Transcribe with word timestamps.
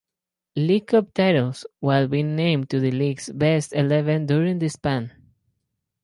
League 0.55 0.87
Cup 0.87 1.13
titles 1.13 1.63
while 1.79 2.07
being 2.07 2.35
named 2.35 2.71
to 2.71 2.79
the 2.79 2.89
league's 2.89 3.29
Best 3.31 3.71
Eleven 3.71 4.25
during 4.25 4.57
the 4.57 4.67
span. 4.67 5.11